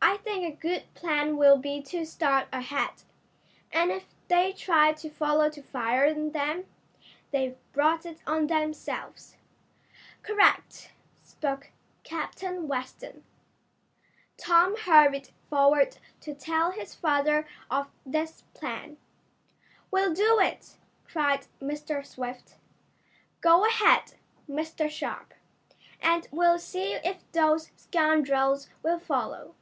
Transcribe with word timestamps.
"I 0.00 0.16
think 0.18 0.44
a 0.44 0.56
good 0.56 0.94
plan 0.94 1.36
will 1.36 1.58
be 1.58 1.82
to 1.82 2.04
start 2.06 2.48
ahead, 2.52 3.02
and 3.72 3.90
if 3.90 4.06
they 4.28 4.52
try 4.52 4.92
to 4.94 5.10
follow 5.10 5.50
to 5.50 5.62
fire 5.62 6.06
on 6.08 6.30
them. 6.30 6.64
They've 7.30 7.56
brought 7.72 8.06
it 8.06 8.18
on 8.26 8.46
themselves." 8.46 9.36
"Correct," 10.22 10.92
spoke 11.22 11.72
Captain 12.04 12.66
Weston. 12.68 13.24
Tom 14.36 14.76
hurried 14.78 15.30
forward 15.50 15.98
to 16.22 16.34
tell 16.34 16.70
his 16.70 16.94
father 16.94 17.46
of 17.70 17.90
this 18.06 18.42
plan. 18.54 18.96
"We'll 19.90 20.14
do 20.14 20.38
it!" 20.40 20.76
cried 21.06 21.46
Mr. 21.60 22.04
Swift. 22.04 22.56
"Go 23.40 23.66
ahead, 23.66 24.14
Mr. 24.48 24.88
Sharp, 24.90 25.34
and 26.00 26.28
we'll 26.30 26.58
see 26.58 26.92
if 26.94 27.30
those 27.32 27.72
scoundrels 27.76 28.68
will 28.82 28.98
follow." 29.00 29.54